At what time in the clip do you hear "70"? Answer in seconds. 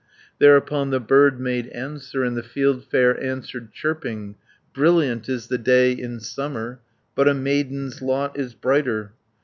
4.73-4.73